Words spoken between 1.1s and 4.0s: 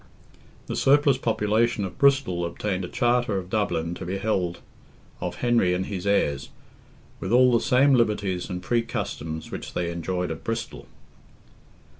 population of Bristol obtained a charter of Dublin